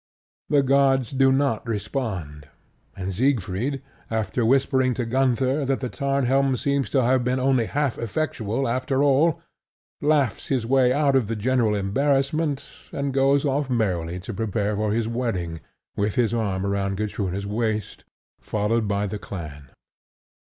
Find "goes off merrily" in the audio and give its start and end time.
13.13-14.19